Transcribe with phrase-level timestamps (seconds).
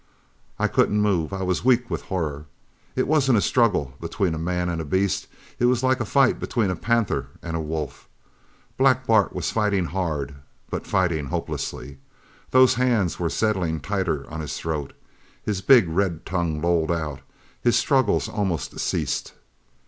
[0.57, 1.31] "I couldn't move.
[1.31, 2.45] I was weak with horror.
[2.95, 5.27] It wasn't a struggle between a man and a beast.
[5.59, 8.09] It was like a fight between a panther and a wolf.
[8.79, 10.33] Black Bart was fighting hard
[10.71, 11.99] but fighting hopelessly.
[12.49, 14.93] Those hands were settling tighter on his throat.
[15.43, 17.19] His big red tongue lolled out;
[17.61, 19.33] his struggles almost ceased.